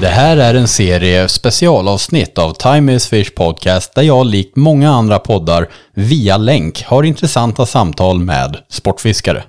Det 0.00 0.08
här 0.08 0.36
är 0.36 0.54
en 0.54 0.68
serie 0.68 1.28
specialavsnitt 1.28 2.38
av 2.38 2.52
Time 2.52 2.94
is 2.94 3.06
Fish 3.06 3.34
Podcast 3.34 3.94
där 3.94 4.02
jag 4.02 4.26
likt 4.26 4.56
många 4.56 4.90
andra 4.90 5.18
poddar 5.18 5.68
via 5.94 6.36
länk 6.36 6.84
har 6.84 7.02
intressanta 7.02 7.66
samtal 7.66 8.18
med 8.18 8.56
sportfiskare. 8.68 9.44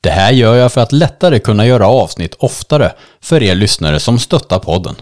Det 0.00 0.10
här 0.10 0.32
gör 0.32 0.54
jag 0.54 0.72
för 0.72 0.80
att 0.80 0.92
lättare 0.92 1.38
kunna 1.38 1.66
göra 1.66 1.88
avsnitt 1.88 2.34
oftare 2.38 2.92
för 3.22 3.42
er 3.42 3.54
lyssnare 3.54 4.00
som 4.00 4.18
stöttar 4.18 4.58
podden. 4.58 4.94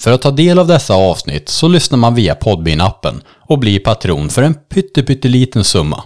För 0.00 0.12
att 0.12 0.22
ta 0.22 0.30
del 0.30 0.58
av 0.58 0.66
dessa 0.66 0.94
avsnitt 0.94 1.48
så 1.48 1.68
lyssnar 1.68 1.98
man 1.98 2.14
via 2.14 2.34
Podbean-appen 2.34 3.20
och 3.28 3.58
blir 3.58 3.80
patron 3.80 4.30
för 4.30 4.42
en 4.42 4.54
pytteliten 4.54 5.64
summa. 5.64 6.04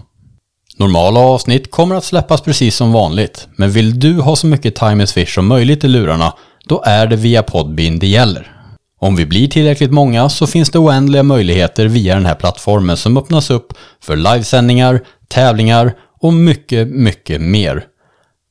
Normala 0.77 1.21
avsnitt 1.21 1.71
kommer 1.71 1.95
att 1.95 2.05
släppas 2.05 2.41
precis 2.41 2.77
som 2.77 2.93
vanligt, 2.93 3.49
men 3.57 3.71
vill 3.71 4.01
du 4.01 4.21
ha 4.21 4.37
så 4.37 4.47
mycket 4.47 4.75
Time 4.75 5.05
is 5.05 5.13
Fish 5.13 5.35
som 5.35 5.47
möjligt 5.47 5.85
i 5.85 5.89
lurarna, 5.89 6.33
då 6.69 6.83
är 6.85 7.07
det 7.07 7.17
via 7.17 7.43
Podbean 7.43 7.99
det 7.99 8.07
gäller. 8.07 8.55
Om 9.01 9.17
vi 9.17 9.27
blir 9.27 9.49
tillräckligt 9.49 9.93
många 9.93 10.29
så 10.29 10.47
finns 10.47 10.71
det 10.71 10.79
oändliga 10.79 11.23
möjligheter 11.23 11.87
via 11.87 12.15
den 12.15 12.27
här 12.27 12.35
plattformen 12.35 12.97
som 12.97 13.17
öppnas 13.17 13.51
upp 13.51 13.73
för 14.01 14.17
livesändningar, 14.17 15.01
tävlingar 15.29 15.93
och 16.21 16.33
mycket, 16.33 16.89
mycket 16.89 17.41
mer. 17.41 17.85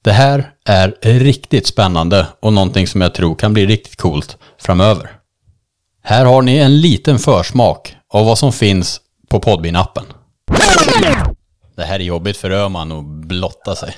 Det 0.04 0.12
här 0.12 0.52
är 0.66 1.20
riktigt 1.20 1.68
spännande 1.68 2.28
och 2.40 2.54
någonting 2.54 2.88
som 2.88 3.02
jag 3.02 3.14
tror 3.14 3.36
kan 3.36 3.54
bli 3.54 3.66
riktigt 3.66 3.96
coolt 3.96 4.38
framöver. 4.62 5.12
Här 6.04 6.26
har 6.26 6.42
ni 6.42 6.58
en 6.58 6.82
liten 6.82 7.20
försmak 7.20 7.96
av 8.14 8.26
vad 8.26 8.38
som 8.38 8.52
finns 8.52 9.02
på 9.30 9.40
Podbean-appen. 9.40 10.04
Det 11.76 11.84
här 11.84 12.00
är 12.00 12.04
jobbigt 12.04 12.38
för 12.38 12.52
Öman 12.52 12.92
att 12.92 13.04
blotta 13.06 13.76
sig. 13.76 13.96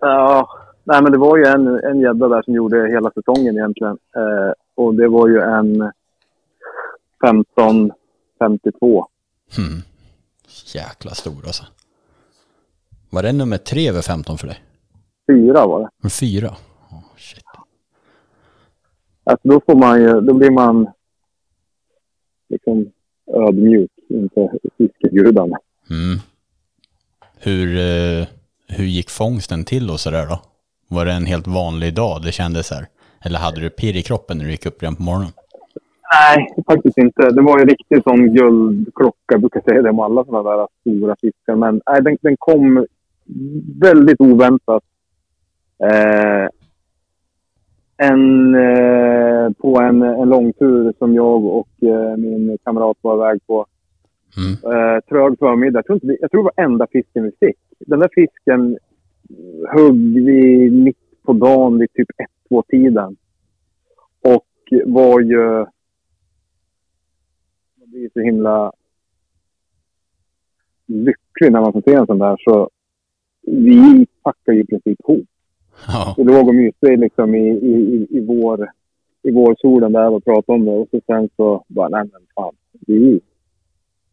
Ja, 0.00 0.48
nej 0.90 1.02
men 1.02 1.12
det 1.12 1.18
var 1.18 1.36
ju 1.36 1.44
en, 1.44 1.66
en 1.66 2.00
gädda 2.00 2.28
där 2.28 2.42
som 2.42 2.54
gjorde 2.54 2.88
hela 2.88 3.10
säsongen 3.10 3.56
egentligen. 3.56 3.98
Eh, 4.16 4.52
och 4.74 4.94
det 4.94 5.08
var 5.08 5.28
ju 5.28 5.40
en 5.40 5.92
1552. 7.24 9.06
Hmm. 9.56 9.82
Jäkla 10.74 11.10
stor 11.10 11.46
alltså. 11.46 11.64
Var 13.10 13.22
det 13.22 13.32
nummer 13.32 13.58
tre 13.58 13.88
över 13.88 14.02
15 14.02 14.38
för 14.38 14.46
dig? 14.46 14.64
Fyra 15.26 15.66
var 15.66 15.80
det. 15.80 16.10
Fyra? 16.10 16.48
Oh, 16.90 17.16
shit. 17.16 17.44
Alltså 19.24 19.48
då 19.48 19.60
får 19.66 19.74
man 19.74 20.00
ju, 20.00 20.20
då 20.20 20.34
blir 20.34 20.50
man 20.50 20.90
liksom 22.48 22.92
ödmjuk 23.26 23.90
inför 24.08 24.58
fiskegudarna. 24.78 25.58
Mm. 25.90 26.18
Hur, 27.38 27.78
eh, 27.78 28.26
hur 28.68 28.84
gick 28.84 29.10
fångsten 29.10 29.64
till 29.64 29.90
och 29.90 30.00
sådär 30.00 30.26
då? 30.26 30.40
Var 30.90 31.04
det 31.04 31.12
en 31.12 31.26
helt 31.26 31.46
vanlig 31.46 31.94
dag 31.94 32.22
det 32.24 32.32
kändes 32.32 32.66
så 32.66 32.74
här? 32.74 32.86
Eller 33.24 33.38
hade 33.38 33.60
du 33.60 33.70
pirr 33.70 33.96
i 33.96 34.02
kroppen 34.02 34.38
när 34.38 34.44
du 34.44 34.50
gick 34.50 34.66
upp 34.66 34.82
redan 34.82 34.96
på 34.96 35.02
morgonen? 35.02 35.32
Nej, 36.12 36.48
faktiskt 36.66 36.98
inte. 36.98 37.30
Det 37.30 37.42
var 37.42 37.58
ju 37.58 37.64
riktigt 37.64 38.02
sån 38.02 38.34
guldklocka. 38.34 39.32
Jag 39.32 39.40
brukar 39.40 39.60
säga 39.60 39.82
det 39.82 39.90
om 39.90 40.00
alla 40.00 40.24
sådana 40.24 40.50
där 40.50 40.68
stora 40.80 41.16
fiskar. 41.20 41.54
Men 41.54 41.80
nej, 41.86 42.02
den, 42.02 42.16
den 42.22 42.36
kom 42.38 42.86
väldigt 43.80 44.20
oväntat. 44.20 44.82
Eh, 45.84 46.48
en, 47.96 48.54
eh, 48.54 49.50
på 49.58 49.80
en, 49.80 50.02
en 50.02 50.28
långtur 50.28 50.92
som 50.98 51.14
jag 51.14 51.44
och 51.44 51.68
eh, 51.82 52.16
min 52.16 52.58
kamrat 52.64 52.96
var 53.00 53.14
iväg 53.14 53.46
på. 53.46 53.66
Mm. 54.36 54.52
Eh, 54.74 55.00
trög 55.00 55.38
förmiddag. 55.38 55.78
Jag 55.78 55.86
tror, 55.86 56.00
inte 56.02 56.16
jag 56.20 56.30
tror 56.30 56.42
det 56.42 56.50
var 56.56 56.64
enda 56.64 56.86
fisken 56.92 57.24
vi 57.24 57.46
fick. 57.46 57.56
Den 57.78 57.98
där 57.98 58.10
fisken 58.14 58.78
högg 59.72 60.24
vi 60.24 60.70
mitt 60.70 61.22
på 61.22 61.32
dagen 61.32 61.78
vid 61.78 61.92
typ 61.92 62.08
ett 62.16 62.48
två 62.48 62.62
tiden 62.62 63.16
Och 64.22 64.46
var 64.86 65.20
ju... 65.20 65.66
Man 67.78 67.90
blir 67.90 68.10
så 68.12 68.20
himla 68.20 68.72
lycklig 70.86 71.52
när 71.52 71.60
man 71.60 71.72
får 71.72 71.82
se 71.82 71.94
en 71.94 72.06
sån 72.06 72.18
där. 72.18 72.36
Så 72.44 72.70
vi 73.42 74.06
packade 74.22 74.56
ju 74.56 74.62
i 74.62 74.66
princip 74.66 75.00
ihop. 75.00 75.26
Ja. 75.86 76.14
Vi 76.18 76.24
låg 76.24 76.48
och 76.48 76.54
myste 76.54 76.96
liksom 76.96 77.34
i, 77.34 77.48
i, 77.48 77.72
i, 77.72 78.06
i, 78.10 78.20
vår, 78.20 78.70
i 79.22 79.30
vårsolen 79.30 79.92
där 79.92 80.10
och 80.10 80.24
pratade 80.24 80.58
om 80.58 80.64
det. 80.64 80.70
Och 80.70 80.88
så 80.90 81.00
sen 81.06 81.28
så 81.36 81.64
bara, 81.68 81.88
nej 81.88 82.10
men 82.12 82.22
fan. 82.34 82.54
Vi, 82.86 83.20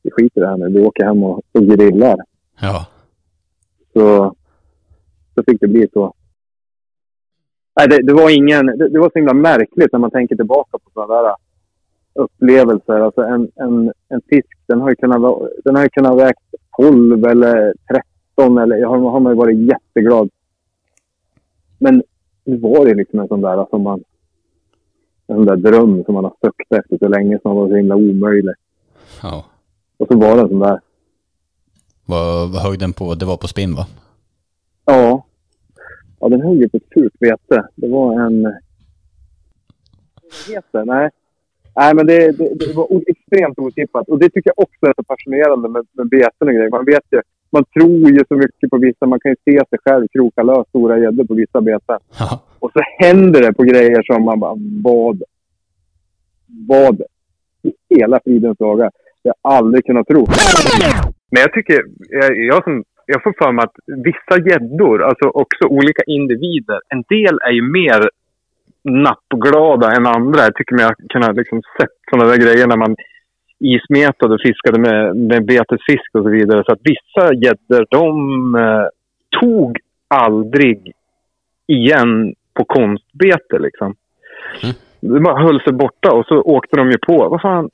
vi 0.01 0.11
skiter 0.11 0.41
i 0.41 0.43
det 0.43 0.47
här 0.47 0.57
nu. 0.57 0.69
Vi 0.69 0.85
åker 0.85 1.05
hem 1.05 1.23
och, 1.23 1.41
och 1.51 1.63
grillar. 1.63 2.17
Ja. 2.61 2.87
Så, 3.93 4.35
så 5.37 5.43
fick 5.43 5.61
det 5.61 5.67
bli 5.67 5.87
så. 5.93 6.13
Nej, 7.75 7.87
det, 7.87 8.01
det 8.03 8.13
var 8.13 8.29
ingen... 8.29 8.65
Det, 8.65 8.89
det, 8.89 8.99
var 8.99 9.09
så 9.09 9.19
himla 9.19 9.33
märkligt 9.33 9.91
när 9.91 9.99
man 9.99 10.11
tänker 10.11 10.35
tillbaka 10.35 10.77
på 10.77 10.89
sådana 10.93 11.21
där 11.21 11.35
upplevelser. 12.13 12.99
Alltså 12.99 13.21
en, 13.21 13.51
en, 13.55 13.93
en 14.09 14.21
fisk, 14.29 14.57
den 14.65 14.81
har 14.81 14.89
ju 14.89 14.95
kunnat, 14.95 15.49
den 15.63 15.75
har 15.75 15.83
ju 15.83 15.89
kunnat 15.89 16.17
vägt 16.17 16.39
12 16.77 17.25
eller 17.25 17.73
13 18.35 18.57
eller 18.57 18.85
har, 18.85 18.97
har 18.97 19.19
man 19.19 19.33
ju 19.33 19.37
varit 19.37 19.57
jätteglad. 19.57 20.29
Men 21.77 22.03
nu 22.43 22.57
var 22.57 22.85
det 22.85 22.93
liksom 22.93 23.19
en 23.19 23.27
sån 23.27 23.41
där 23.41 23.65
som 23.69 23.81
man... 23.81 24.03
En 25.27 25.35
sån 25.35 25.45
där 25.45 25.55
dröm 25.55 26.03
som 26.03 26.13
man 26.13 26.23
har 26.23 26.33
sökt 26.41 26.71
efter 26.71 26.97
så 26.97 27.07
länge 27.07 27.39
som 27.41 27.55
varit 27.55 27.71
så 27.71 27.75
himla 27.75 27.95
omöjlig. 27.95 28.53
ja. 29.21 29.45
Och 29.97 30.07
så 30.11 30.17
var 30.17 30.35
det 30.35 30.41
en 30.41 30.49
sån 30.49 30.59
där. 30.59 30.79
Vad, 32.05 32.49
vad 32.51 32.61
högg 32.61 32.79
den 32.79 32.93
på? 32.93 33.15
Det 33.15 33.25
var 33.25 33.37
på 33.37 33.47
spinn 33.47 33.75
va? 33.75 33.87
Ja. 34.85 35.26
Ja, 36.19 36.29
den 36.29 36.41
högg 36.41 36.61
ju 36.61 36.69
på 36.69 36.77
ett 36.77 36.93
fult 36.93 37.13
vete. 37.19 37.67
Det 37.75 37.87
var 37.87 38.21
en... 38.21 38.53
Heter 40.47 40.79
det? 40.79 40.85
Nej. 40.85 41.09
Nej, 41.75 41.95
men 41.95 42.05
det, 42.05 42.31
det, 42.31 42.53
det 42.55 42.73
var 42.75 42.87
extremt 43.07 43.59
otippat. 43.59 44.09
Och 44.09 44.19
det 44.19 44.29
tycker 44.29 44.51
jag 44.55 44.59
också 44.59 44.85
är 44.85 44.93
så 44.97 45.03
fascinerande 45.07 45.69
med, 45.69 45.85
med 45.93 46.09
beten 46.09 46.47
och 46.47 46.53
grejer. 46.53 46.69
Man 46.69 46.85
vet 46.85 47.03
ju, 47.11 47.21
man 47.49 47.65
tror 47.65 48.11
ju 48.11 48.23
så 48.27 48.35
mycket 48.35 48.69
på 48.69 48.77
vissa. 48.77 49.05
Man 49.05 49.19
kan 49.19 49.31
ju 49.31 49.35
se 49.45 49.65
sig 49.69 49.79
själv 49.85 50.07
kroka 50.07 50.43
lös 50.43 50.67
stora 50.67 50.99
gäddor 50.99 51.25
på 51.25 51.33
vissa 51.33 51.61
beten. 51.61 51.99
Ja. 52.19 52.41
Och 52.59 52.71
så 52.71 52.79
händer 52.99 53.41
det 53.41 53.53
på 53.53 53.63
grejer 53.63 54.03
som 54.03 54.23
man 54.23 54.39
bara, 54.39 54.55
vad? 54.83 55.23
Vad? 56.67 57.01
I 57.63 57.95
hela 57.95 58.19
fridens 58.23 58.57
dagar. 58.57 58.91
Jag 59.21 59.33
har 59.41 59.57
aldrig 59.57 59.85
kunnat 59.85 60.07
tro. 60.07 60.27
Men 61.31 61.41
jag 61.41 61.53
tycker, 61.53 61.81
jag, 62.09 62.37
jag, 62.37 62.63
som, 62.63 62.83
jag 63.07 63.23
får 63.23 63.33
för 63.37 63.51
mig 63.51 63.63
att 63.63 63.75
vissa 63.85 64.35
gäddor, 64.49 65.03
alltså 65.03 65.27
också 65.27 65.67
olika 65.67 66.03
individer, 66.07 66.79
en 66.89 67.03
del 67.09 67.39
är 67.47 67.51
ju 67.51 67.61
mer 67.61 68.09
nappglada 68.83 69.91
än 69.95 70.05
andra. 70.07 70.39
Jag 70.39 70.55
tycker 70.55 70.75
mig 70.75 70.85
ha 70.85 70.93
kunnat 71.09 71.35
liksom 71.35 71.61
sett 71.79 71.95
sådana 72.09 72.29
där 72.29 72.37
grejer 72.37 72.67
när 72.67 72.77
man 72.77 72.95
ismetade 73.59 74.33
och 74.33 74.41
fiskade 74.41 74.79
med, 74.79 75.15
med 75.15 75.45
betesfisk 75.45 76.09
och 76.13 76.23
så 76.23 76.29
vidare. 76.29 76.63
Så 76.65 76.71
att 76.73 76.81
vissa 76.83 77.33
gäddor, 77.33 77.85
de 77.89 78.09
eh, 78.55 78.87
tog 79.39 79.77
aldrig 80.07 80.91
igen 81.67 82.33
på 82.53 82.65
konstbete 82.65 83.59
liksom. 83.59 83.95
De 84.99 85.23
bara 85.23 85.43
höll 85.43 85.61
sig 85.61 85.73
borta 85.73 86.11
och 86.11 86.25
så 86.25 86.41
åkte 86.41 86.77
de 86.77 86.91
ju 86.91 86.97
på, 86.97 87.29
vad 87.29 87.41
fan, 87.41 87.69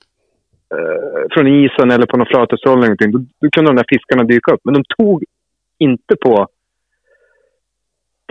från 1.33 1.47
isen 1.47 1.91
eller 1.91 2.05
på 2.05 2.17
någon 2.17 2.27
flötestroll 2.27 2.77
eller 2.77 2.87
någonting. 2.87 3.11
Då, 3.11 3.19
då 3.41 3.49
kunde 3.49 3.69
de 3.71 3.75
där 3.75 3.85
fiskarna 3.89 4.23
dyka 4.23 4.53
upp. 4.53 4.61
Men 4.63 4.73
de 4.73 4.83
tog 4.97 5.23
inte 5.77 6.15
på 6.21 6.47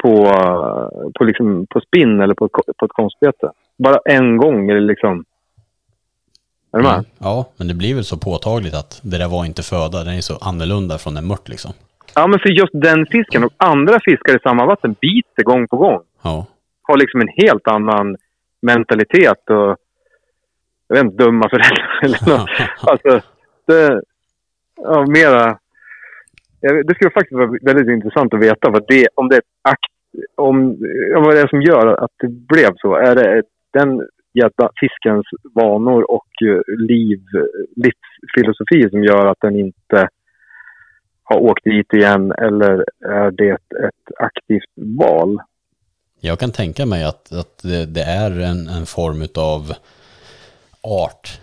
på, 0.03 0.27
eh, 0.27 1.11
på, 1.15 1.25
liksom, 1.25 1.67
på 1.71 1.81
spinn 1.81 2.21
eller 2.21 2.35
på, 2.35 2.49
på 2.49 2.85
ett 2.85 2.93
konstbete. 2.93 3.51
Bara 3.79 3.99
en 4.05 4.37
gång 4.37 4.71
eller 4.71 4.81
liksom. 4.81 5.25
Är 6.73 6.79
du 6.79 6.85
med? 6.85 6.93
Mm. 6.93 7.05
Ja, 7.19 7.49
men 7.57 7.69
det 7.69 7.75
blir 7.75 7.95
väl 7.95 8.05
så 8.05 8.17
påtagligt 8.17 8.75
att 8.75 9.01
det 9.03 9.19
där 9.19 9.29
var 9.29 9.45
inte 9.45 9.63
föda. 9.63 10.05
Den 10.05 10.15
är 10.15 10.21
så 10.21 10.37
annorlunda 10.37 10.99
från 10.99 11.17
en 11.17 11.27
mört 11.27 11.49
liksom. 11.49 11.73
Ja, 12.15 12.27
men 12.27 12.39
för 12.39 12.49
just 12.49 12.73
den 12.73 13.07
fisken 13.07 13.45
och 13.45 13.53
andra 13.57 14.01
fiskar 14.05 14.37
i 14.37 14.41
samma 14.43 14.67
vatten 14.67 14.95
biter 15.01 15.43
gång 15.43 15.69
på 15.69 15.77
gång. 15.77 16.01
Ja. 16.23 16.47
Har 16.83 16.97
liksom 16.97 17.21
en 17.21 17.29
helt 17.37 17.69
annan 17.69 18.17
mentalitet 18.63 19.51
och 19.51 19.77
jag 20.93 21.05
vet 21.05 21.13
inte, 21.13 21.25
dumma 21.25 21.49
föräldrar 21.49 22.01
eller 22.03 22.39
något. 22.39 22.51
Alltså, 22.91 23.29
det... 23.67 24.03
Ja, 24.77 25.07
mera... 25.07 25.59
Det 26.61 26.95
skulle 26.95 27.11
faktiskt 27.11 27.39
vara 27.39 27.59
väldigt 27.63 27.89
intressant 27.89 28.35
att 28.35 28.43
veta 28.43 28.71
vad 28.71 28.85
det, 28.89 29.09
om 29.15 29.29
det 29.29 29.35
är 29.35 29.39
ett 29.39 29.59
akt, 29.63 29.93
om, 30.37 30.69
vad 31.15 31.35
det 31.35 31.41
är 31.41 31.49
som 31.49 31.63
gör 31.63 32.05
att 32.05 32.11
det 32.19 32.29
blev 32.29 32.71
så. 32.77 32.95
Är 32.95 33.15
det 33.15 33.43
den 33.73 34.09
jävla 34.35 34.71
fiskens 34.81 35.27
vanor 35.55 36.11
och 36.11 36.29
eh, 36.47 36.61
liv, 36.79 37.21
livsfilosofi 37.77 38.91
som 38.91 39.05
gör 39.05 39.27
att 39.27 39.41
den 39.41 39.57
inte 39.57 40.09
har 41.25 41.37
åkt 41.41 41.65
dit 41.65 41.95
igen 41.95 42.33
eller 42.33 42.85
är 43.05 43.31
det 43.31 43.51
ett 43.87 44.07
aktivt 44.19 44.73
val? 44.99 45.39
Jag 46.21 46.39
kan 46.39 46.53
tänka 46.53 46.87
mig 46.87 47.05
att, 47.05 47.33
att 47.33 47.63
det, 47.63 47.87
det 47.87 48.03
är 48.03 48.31
en, 48.31 48.69
en 48.69 48.87
form 48.87 49.23
av 49.37 49.73
art. 50.83 51.41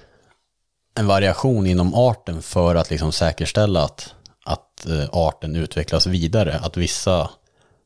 En 0.99 1.07
variation 1.07 1.65
inom 1.65 1.93
arten 1.93 2.41
för 2.41 2.75
att 2.75 2.89
liksom 2.89 3.11
säkerställa 3.11 3.83
att, 3.83 4.15
att 4.45 4.85
eh, 4.85 5.09
arten 5.11 5.55
utvecklas 5.55 6.07
vidare. 6.07 6.53
Att 6.63 6.77
vissa 6.77 7.29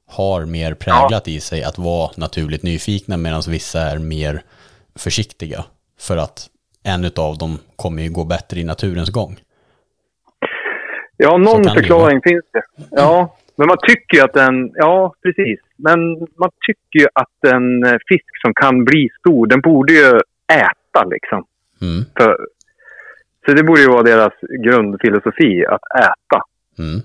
har 0.08 0.46
mer 0.46 0.74
präglat 0.74 1.28
i 1.28 1.40
sig 1.40 1.64
att 1.64 1.78
vara 1.78 2.12
naturligt 2.18 2.64
nyfikna 2.64 3.18
medan 3.18 3.42
vissa 3.48 3.80
är 3.80 3.98
mer 3.98 4.44
försiktiga. 4.96 5.66
För 6.00 6.18
att 6.18 6.50
en 6.84 7.06
av 7.16 7.38
dem 7.38 7.60
kommer 7.76 8.04
ju 8.04 8.10
gå 8.10 8.24
bättre 8.24 8.60
i 8.60 8.64
naturens 8.64 9.10
gång. 9.10 9.40
Ja, 11.18 11.38
någon 11.38 11.64
förklaring 11.64 12.20
det 12.24 12.30
finns 12.30 12.46
det. 12.54 12.64
Ja, 12.92 13.38
men 13.56 13.68
man 13.68 13.78
tycker 13.88 14.18
ju 14.18 14.24
att 14.24 14.36
en... 14.36 14.72
Ja, 14.74 15.14
precis. 15.24 15.60
Men 15.78 16.00
man 16.20 16.50
tycker 16.68 17.00
ju 17.00 17.08
att 17.14 17.54
en 17.54 17.84
eh, 17.84 17.98
fisk 18.10 18.42
som 18.42 18.54
kan 18.54 18.86
bli 18.86 19.10
stor, 19.20 19.48
den 19.48 19.62
borde 19.62 19.94
ju 19.94 20.20
äta 20.54 20.83
liksom. 21.06 21.46
Mm. 21.82 22.06
För, 22.18 22.38
så 23.46 23.54
det 23.54 23.64
borde 23.64 23.82
ju 23.82 23.88
vara 23.88 24.04
deras 24.04 24.34
grundfilosofi, 24.66 25.66
att 25.66 25.82
äta. 26.00 26.40
Mm. 26.80 27.02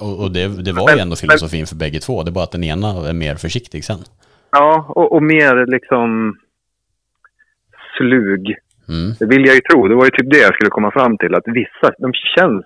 Och, 0.00 0.22
och 0.22 0.30
det, 0.32 0.64
det, 0.64 0.72
var 0.72 0.94
ju 0.94 0.98
ändå 0.98 1.16
filosofin 1.16 1.66
för 1.66 1.76
bägge 1.76 2.00
två. 2.00 2.22
Det 2.22 2.30
är 2.30 2.32
bara 2.32 2.44
att 2.44 2.52
den 2.52 2.64
ena 2.64 2.88
är 3.08 3.12
mer 3.12 3.34
försiktig 3.34 3.84
sen. 3.84 3.98
Ja, 4.50 4.86
och, 4.88 5.12
och 5.12 5.22
mer 5.22 5.66
liksom 5.66 6.38
slug. 7.96 8.56
Mm. 8.88 9.14
Det 9.18 9.26
vill 9.26 9.46
jag 9.46 9.54
ju 9.54 9.60
tro. 9.60 9.88
Det 9.88 9.94
var 9.94 10.04
ju 10.04 10.10
typ 10.10 10.30
det 10.30 10.38
jag 10.38 10.54
skulle 10.54 10.70
komma 10.70 10.90
fram 10.90 11.18
till. 11.18 11.34
Att 11.34 11.44
vissa, 11.46 11.92
de 11.98 12.12
känns 12.12 12.64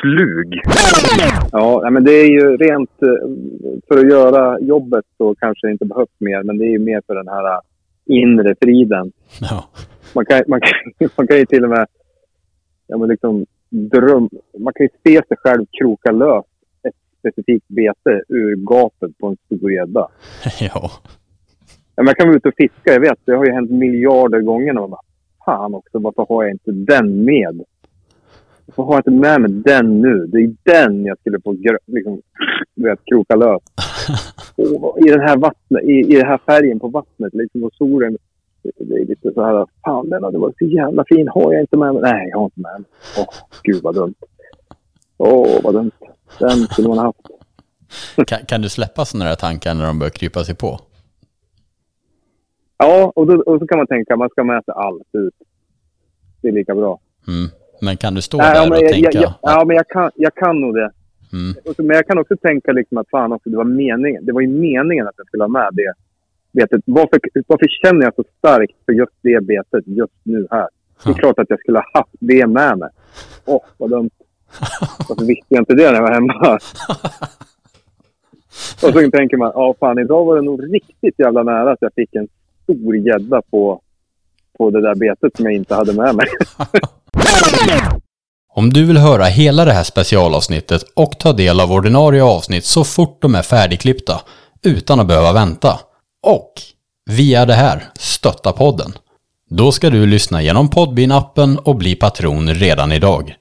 slug. 0.00 0.60
Ja, 1.52 1.90
men 1.90 2.04
det 2.04 2.12
är 2.12 2.28
ju 2.28 2.56
rent... 2.56 3.02
Eh, 3.02 3.08
för 3.88 3.98
att 3.98 4.10
göra 4.10 4.60
jobbet 4.60 5.04
så 5.16 5.34
kanske 5.34 5.66
det 5.66 5.72
inte 5.72 5.84
behövs 5.84 6.16
mer. 6.18 6.42
Men 6.42 6.58
det 6.58 6.64
är 6.64 6.70
ju 6.70 6.78
mer 6.78 7.02
för 7.06 7.14
den 7.14 7.28
här 7.28 7.60
inre 8.06 8.54
friden. 8.62 9.12
Ja. 9.40 9.64
Man, 10.14 10.24
kan, 10.24 10.42
man, 10.48 10.60
kan, 10.60 11.08
man 11.16 11.26
kan 11.26 11.36
ju 11.36 11.46
till 11.46 11.64
och 11.64 11.70
med... 11.70 11.86
Ja, 12.86 12.98
men 12.98 13.08
liksom 13.08 13.46
dröm... 13.70 14.28
Man 14.58 14.72
kan 14.74 14.86
ju 14.86 14.90
se 15.04 15.26
sig 15.28 15.36
själv 15.36 15.66
kroka 15.80 16.10
lös 16.10 16.44
ett 16.88 16.94
specifikt 17.18 17.68
bete 17.68 18.22
ur 18.28 18.56
gapet 18.56 19.18
på 19.18 19.26
en 19.26 19.36
stor 19.46 19.72
gädda. 19.72 20.08
ja. 20.60 20.90
ja. 21.96 22.02
Man 22.02 22.14
kan 22.14 22.26
vara 22.26 22.36
ute 22.36 22.48
och 22.48 22.54
fiska, 22.56 22.92
jag 22.92 23.00
vet. 23.00 23.18
Det 23.24 23.32
har 23.32 23.44
ju 23.44 23.52
hänt 23.52 23.70
miljarder 23.70 24.40
gånger 24.40 24.72
när 24.72 24.80
man 24.80 24.90
bara, 24.90 25.02
fan 25.44 25.74
också, 25.74 25.98
varför 25.98 26.26
har 26.28 26.42
jag 26.44 26.52
inte 26.52 26.70
den 26.72 27.24
med? 27.24 27.64
Varför 28.68 28.82
har 28.82 28.92
jag 28.92 29.00
inte 29.00 29.10
med 29.10 29.40
mig 29.40 29.50
den 29.50 30.00
nu? 30.00 30.26
Det 30.26 30.38
är 30.38 30.54
den 30.64 31.04
jag 31.04 31.18
skulle 31.18 31.40
få 31.40 31.56
liksom, 31.86 32.20
vet, 32.74 32.98
kroka 33.04 33.36
lös. 33.36 33.62
Och 34.80 34.98
I 34.98 35.10
den 35.10 35.20
här 35.20 35.36
vattnet, 35.36 35.84
i, 35.84 35.92
i 35.92 36.16
den 36.16 36.26
här 36.26 36.40
färgen 36.46 36.80
på 36.80 36.88
vattnet, 36.88 37.34
liksom, 37.34 37.64
och 37.64 37.74
solen 37.74 38.16
det 38.62 38.94
är 38.94 39.06
lite 39.06 39.32
så 39.34 39.44
här, 39.44 39.66
fan 39.84 40.10
den 40.10 40.24
hade 40.24 40.38
varit 40.38 40.58
så 40.58 40.64
jävla 40.64 41.04
fin. 41.08 41.28
Har 41.28 41.52
jag 41.52 41.62
inte 41.62 41.76
med 41.76 41.94
mig? 41.94 42.02
Nej, 42.02 42.28
jag 42.30 42.38
har 42.38 42.44
inte 42.44 42.60
med 42.60 42.80
mig. 42.80 42.90
Åh, 43.18 43.26
gud 43.62 43.82
vad 43.82 43.94
dumt. 43.94 44.14
Åh, 45.16 45.60
vad 45.62 45.74
dumt. 45.74 45.90
Den 46.38 46.50
skulle 46.50 46.88
man 46.88 46.98
ha 46.98 47.04
haft. 47.04 48.28
kan, 48.28 48.38
kan 48.46 48.62
du 48.62 48.68
släppa 48.68 49.04
sådana 49.04 49.34
tankar 49.34 49.74
när 49.74 49.86
de 49.86 49.98
börjar 49.98 50.10
krypa 50.10 50.44
sig 50.44 50.54
på? 50.54 50.80
Ja, 52.76 53.12
och, 53.14 53.26
då, 53.26 53.42
och 53.42 53.58
så 53.58 53.66
kan 53.66 53.78
man 53.78 53.86
tänka 53.86 54.16
man 54.16 54.28
ska 54.28 54.44
mäta 54.44 54.72
allt 54.72 55.08
ut. 55.12 55.34
Det 56.40 56.48
är 56.48 56.52
lika 56.52 56.74
bra. 56.74 57.00
Mm. 57.28 57.50
Men 57.80 57.96
kan 57.96 58.14
du 58.14 58.22
stå 58.22 58.38
Nej, 58.38 58.54
där 58.54 58.70
och 58.70 58.76
jag, 58.76 58.92
tänka? 58.92 59.10
Jag, 59.12 59.32
ja, 59.42 59.64
men 59.66 59.76
jag 59.76 59.88
kan, 59.88 60.10
jag 60.14 60.34
kan 60.34 60.60
nog 60.60 60.74
det. 60.74 60.90
Mm. 61.32 61.56
Men 61.78 61.96
jag 61.96 62.06
kan 62.06 62.18
också 62.18 62.36
tänka 62.36 62.72
liksom 62.72 62.98
att 62.98 63.10
fan 63.10 63.32
också, 63.32 63.50
det 63.50 63.56
var 63.56 63.64
meningen. 63.64 64.26
Det 64.26 64.32
var 64.32 64.40
ju 64.40 64.48
meningen 64.48 65.08
att 65.08 65.14
jag 65.16 65.26
skulle 65.26 65.42
ha 65.42 65.48
med 65.48 65.68
det 65.72 65.92
betet. 66.52 66.82
Varför, 66.84 67.20
varför 67.46 67.66
känner 67.68 68.02
jag 68.04 68.14
så 68.14 68.24
starkt 68.38 68.74
för 68.86 68.92
just 68.92 69.12
det 69.22 69.46
betet 69.46 69.84
just 69.86 70.20
nu 70.22 70.46
här? 70.50 70.68
Det 71.04 71.10
är 71.10 71.14
klart 71.14 71.38
att 71.38 71.50
jag 71.50 71.60
skulle 71.60 71.78
ha 71.78 71.90
haft 71.94 72.14
det 72.20 72.46
med 72.46 72.78
mig. 72.78 72.88
Åh, 73.44 73.56
oh, 73.56 73.64
vad 73.76 73.90
dumt. 73.90 74.10
Varför 75.08 75.24
visste 75.24 75.46
jag 75.48 75.60
inte 75.60 75.74
det 75.74 75.90
när 75.90 75.94
jag 75.94 76.02
var 76.02 76.14
hemma? 76.14 76.58
Och 78.82 78.92
så 78.92 79.10
tänker 79.10 79.36
man, 79.36 79.52
ja 79.54 79.74
fan 79.80 79.98
idag 79.98 80.24
var 80.24 80.36
det 80.36 80.42
nog 80.42 80.74
riktigt 80.74 81.14
jävla 81.18 81.42
nära 81.42 81.72
att 81.72 81.78
jag 81.80 81.94
fick 81.94 82.14
en 82.14 82.28
stor 82.62 82.96
gädda 82.96 83.42
på, 83.42 83.80
på 84.58 84.70
det 84.70 84.82
där 84.82 84.94
betet 84.94 85.36
som 85.36 85.44
jag 85.44 85.54
inte 85.54 85.74
hade 85.74 85.92
med 85.92 86.14
mig. 86.14 86.26
Om 88.54 88.72
du 88.72 88.84
vill 88.84 88.96
höra 88.96 89.24
hela 89.24 89.64
det 89.64 89.72
här 89.72 89.84
specialavsnittet 89.84 90.82
och 90.94 91.18
ta 91.18 91.32
del 91.32 91.60
av 91.60 91.72
ordinarie 91.72 92.22
avsnitt 92.22 92.64
så 92.64 92.84
fort 92.84 93.22
de 93.22 93.34
är 93.34 93.42
färdigklippta, 93.42 94.20
utan 94.64 95.00
att 95.00 95.06
behöva 95.06 95.32
vänta, 95.32 95.80
och 96.22 96.52
via 97.10 97.46
det 97.46 97.54
här 97.54 97.84
stötta 97.98 98.52
podden. 98.52 98.92
Då 99.50 99.72
ska 99.72 99.90
du 99.90 100.06
lyssna 100.06 100.42
genom 100.42 100.68
Podbean-appen 100.68 101.56
och 101.56 101.76
bli 101.76 101.94
patron 101.94 102.54
redan 102.54 102.92
idag. 102.92 103.34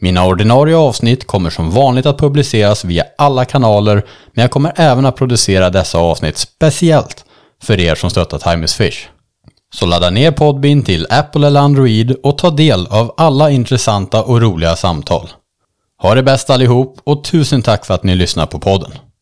Mina 0.00 0.26
ordinarie 0.26 0.76
avsnitt 0.76 1.26
kommer 1.26 1.50
som 1.50 1.70
vanligt 1.70 2.06
att 2.06 2.18
publiceras 2.18 2.84
via 2.84 3.04
alla 3.18 3.44
kanaler, 3.44 3.94
men 4.34 4.42
jag 4.42 4.50
kommer 4.50 4.72
även 4.76 5.06
att 5.06 5.16
producera 5.16 5.70
dessa 5.70 5.98
avsnitt 5.98 6.36
speciellt 6.36 7.24
för 7.62 7.80
er 7.80 7.94
som 7.94 8.10
stöttar 8.10 8.38
Time 8.38 8.64
is 8.64 8.74
Fish. 8.74 9.08
Så 9.74 9.86
ladda 9.86 10.10
ner 10.10 10.30
Podbean 10.30 10.82
till 10.82 11.06
Apple 11.10 11.46
eller 11.46 11.60
Android 11.60 12.16
och 12.22 12.38
ta 12.38 12.50
del 12.50 12.86
av 12.86 13.14
alla 13.16 13.50
intressanta 13.50 14.22
och 14.22 14.40
roliga 14.40 14.76
samtal. 14.76 15.28
Ha 16.02 16.14
det 16.14 16.22
bäst 16.22 16.50
allihop 16.50 17.00
och 17.04 17.24
tusen 17.24 17.62
tack 17.62 17.86
för 17.86 17.94
att 17.94 18.02
ni 18.02 18.14
lyssnar 18.14 18.46
på 18.46 18.58
podden. 18.58 18.92